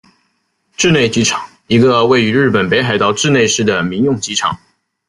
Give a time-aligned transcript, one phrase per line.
[0.75, 4.57] 稚内机场一个位于日本北海道稚内市的民用机场。